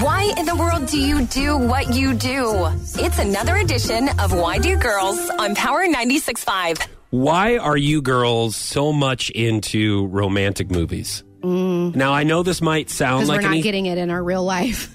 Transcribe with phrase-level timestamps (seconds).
[0.00, 2.66] Why in the world do you do what you do?
[2.96, 6.86] It's another edition of Why Do Girls on Power 96.5.
[7.10, 11.24] Why are you girls so much into romantic movies?
[11.42, 14.22] Now, I know this might sound like we're not an e- getting it in our
[14.22, 14.94] real life.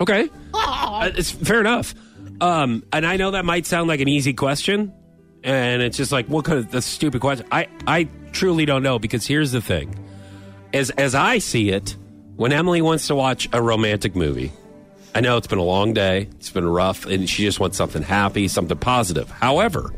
[0.00, 0.28] Okay.
[0.52, 1.94] Uh, it's fair enough.
[2.40, 4.92] Um, and I know that might sound like an easy question.
[5.44, 7.46] And it's just like, what kind of that's a stupid question?
[7.52, 9.94] I, I truly don't know because here's the thing.
[10.74, 11.96] As as I see it,
[12.36, 14.52] when Emily wants to watch a romantic movie,
[15.14, 18.02] I know it's been a long day, it's been rough, and she just wants something
[18.02, 19.30] happy, something positive.
[19.30, 19.92] However,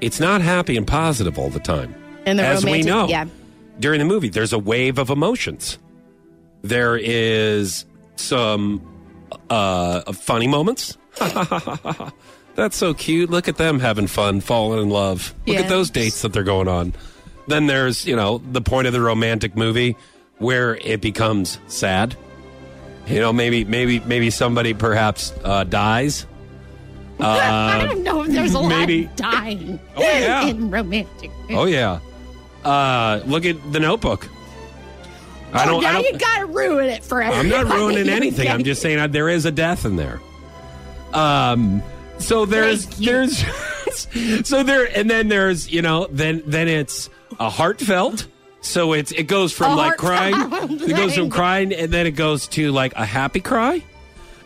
[0.00, 1.94] it's not happy and positive all the time.
[2.24, 3.24] And the As we romantic- know, yeah.
[3.80, 5.78] during the movie, there's a wave of emotions.
[6.62, 7.84] There is
[8.16, 8.80] some
[9.50, 10.96] uh, funny moments.
[12.54, 13.30] That's so cute.
[13.30, 15.34] Look at them having fun, falling in love.
[15.46, 16.92] Look at those dates that they're going on.
[17.46, 19.96] Then there's, you know, the point of the romantic movie
[20.38, 22.16] where it becomes sad.
[23.06, 26.26] You know, maybe, maybe, maybe somebody perhaps uh, dies.
[27.20, 30.46] I don't know if there's a maybe- lot dying Oh, yeah.
[30.46, 31.30] in romantic.
[31.50, 32.00] Oh yeah.
[32.64, 34.28] Uh, look at the Notebook.
[35.52, 35.82] I Oh, don't.
[35.82, 38.48] now I don't you gotta ruin it for I'm not ruining anything.
[38.48, 40.20] I'm just saying uh, there is a death in there.
[41.14, 41.82] Um.
[42.18, 43.44] So there's there's
[44.46, 47.08] so there and then there's you know then then it's
[47.40, 48.26] a heartfelt.
[48.60, 50.34] So it's it goes from A like crying,
[50.82, 53.82] it goes from crying, and then it goes to like a happy cry,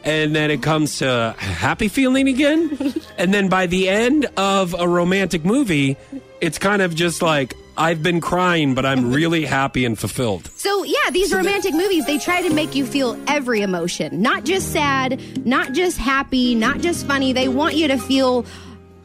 [0.05, 4.75] and then it comes to a happy feeling again, and then by the end of
[4.79, 5.97] a romantic movie,
[6.41, 10.51] it's kind of just like I've been crying, but I'm really happy and fulfilled.
[10.57, 14.73] So yeah, these romantic movies they try to make you feel every emotion, not just
[14.73, 17.33] sad, not just happy, not just funny.
[17.33, 18.45] They want you to feel,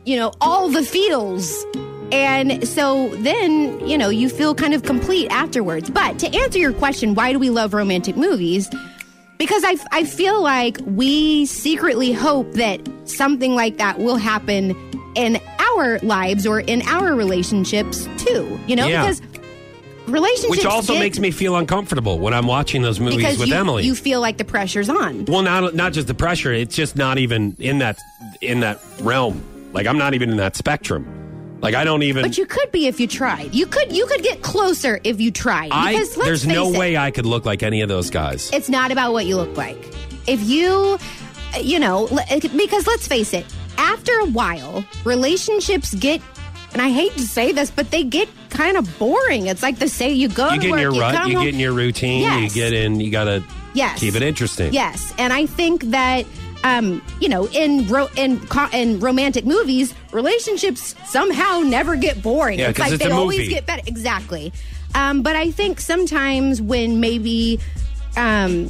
[0.05, 1.65] you know, all the feels.
[2.11, 5.89] And so then, you know, you feel kind of complete afterwards.
[5.89, 8.69] But to answer your question, why do we love romantic movies?
[9.37, 14.75] Because I, I feel like we secretly hope that something like that will happen
[15.15, 18.59] in our lives or in our relationships too.
[18.67, 19.01] You know, Yeah.
[19.03, 19.21] because
[20.07, 23.55] relationships Which also get- makes me feel uncomfortable when I'm watching those movies with you,
[23.55, 23.83] Emily.
[23.83, 25.25] you feel like the pressure's on.
[25.25, 27.99] well, not not just the pressure; it's just not even in that
[28.41, 29.43] in that realm.
[29.73, 31.05] Like I'm not even in that spectrum.
[31.61, 32.21] Like I don't even.
[32.23, 33.53] But you could be if you tried.
[33.55, 35.71] You could you could get closer if you tried.
[35.71, 38.49] I Because let's there's no it, way I could look like any of those guys.
[38.53, 39.77] it's not about what you look like.
[40.27, 40.97] If you,
[41.61, 43.45] you know, eh, because let's face it,
[43.77, 46.21] after a while, relationships get,
[46.73, 49.47] and I hate to say this, but they get kind of boring.
[49.47, 51.27] It's like the say you go you get in your you rut.
[51.27, 52.21] You home- get in your routine.
[52.21, 52.55] Yes.
[52.55, 52.99] You get in.
[52.99, 53.99] You gotta Yes.
[53.99, 54.73] keep it interesting.
[54.73, 56.25] Yes, and I think that
[56.63, 62.59] um, you know, in ro- in co- in romantic movies, relationships somehow never get boring.
[62.59, 63.49] Yeah, it's like it's they a always movie.
[63.49, 63.83] get better.
[63.85, 64.51] Exactly.
[64.95, 67.59] Um, but I think sometimes when maybe
[68.15, 68.69] um,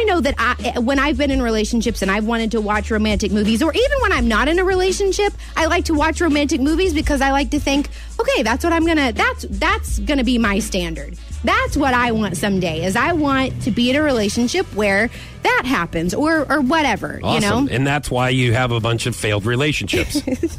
[0.00, 2.90] I- know that I, eh, when I've been in relationships and I've wanted to watch
[2.92, 6.60] romantic movies, or even when I'm not in a relationship, I like to watch romantic
[6.60, 7.88] movies because I like to think,
[8.20, 9.12] okay, that's what I'm gonna.
[9.12, 11.16] That's that's gonna be my standard.
[11.42, 12.84] That's what I want someday.
[12.84, 15.10] Is I want to be in a relationship where
[15.42, 17.18] that happens, or or whatever.
[17.22, 17.42] Awesome.
[17.64, 20.22] You know, And that's why you have a bunch of failed relationships.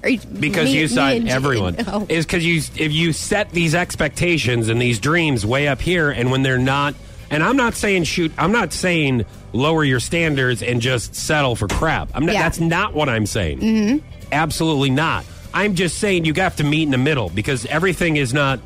[0.00, 2.06] Or because me- you and- everyone Oh.
[2.08, 6.30] is because you if you set these expectations and these dreams way up here and
[6.30, 6.94] when they're not
[7.30, 11.68] and i'm not saying shoot i'm not saying lower your standards and just settle for
[11.68, 12.42] crap i'm not Yeah.
[12.42, 14.06] that's not what i'm saying mm-hmm.
[14.32, 15.24] absolutely not
[15.54, 18.60] i'm just saying you have to meet in the middle because everything is not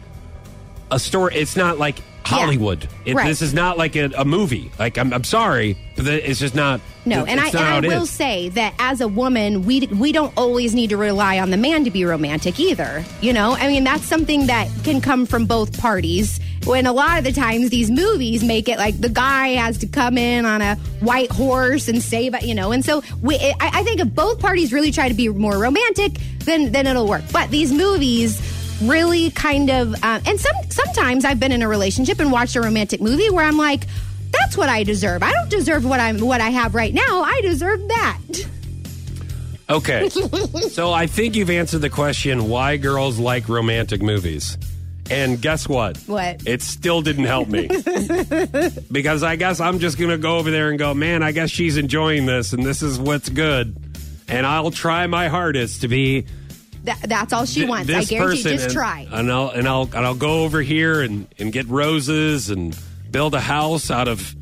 [0.91, 3.27] a story it's not like hollywood it, Right.
[3.27, 6.81] this is not like a, a movie like I'm, I'm sorry but it's just not
[7.05, 8.11] No, and I and I will is.
[8.11, 11.85] say that as a woman, we we don't always need to rely on the man
[11.85, 13.05] to be romantic either.
[13.21, 16.39] You know, I mean that's something that can come from both parties.
[16.65, 19.87] When a lot of the times these movies make it like the guy has to
[19.89, 23.83] come in on a white horse and save, you know, and so we, I, I
[23.83, 27.25] think if both parties really try to be more romantic, then then it'll work.
[27.33, 28.41] But these movies
[28.83, 32.61] really kind of uh, and some sometimes I've been in a relationship and watched a
[32.61, 33.87] romantic movie where I'm like
[34.53, 35.23] that's what I deserve.
[35.23, 37.23] I don't deserve what I'm what I have right now.
[37.23, 38.19] I deserve that.
[39.71, 40.11] Okay.
[40.69, 44.59] so I think you've answered the question why girls like romantic movies.
[45.11, 45.97] And guess what?
[46.01, 46.47] What?
[46.47, 47.67] It still didn't help me.
[48.93, 51.49] because I guess I'm just going to go over there and go, man, I guess
[51.49, 53.75] she's enjoying this and this is what's good.
[54.29, 56.27] And I'll try my hardest to be
[56.85, 57.89] That, that's all she th- wants.
[57.91, 58.43] I guarantee.
[58.43, 58.53] person.
[58.53, 59.09] Just and, try.
[59.11, 62.77] And I'll, and, I'll, and I'll go over here and, and get roses and
[63.11, 64.35] build a house out of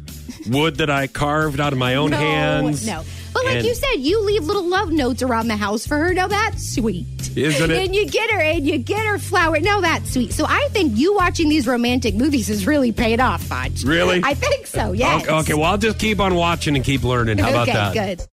[0.49, 2.87] wood that I carved out of my own no, hands.
[2.87, 3.03] no.
[3.33, 6.13] But like And- you said, you leave little love notes around the house for her.
[6.13, 7.07] Now that's sweet.
[7.37, 7.85] Isn't it?
[7.85, 9.61] And you get her and you get her flower.
[9.61, 10.33] No, that's sweet.
[10.33, 13.85] So I think you watching these romantic movies has really paid off, Fudge.
[13.85, 14.21] Really?
[14.25, 15.23] I think so, yes.
[15.23, 17.39] Okay, okay, well, I'll just keep on watching and keep learning.
[17.39, 17.95] How about okay, that?
[17.95, 18.27] good.